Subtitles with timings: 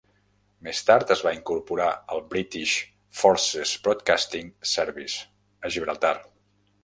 [0.67, 2.73] Més tard es va incorporar al British
[3.19, 5.19] Forces Broadcasting Service
[5.69, 6.15] a Gibraltar.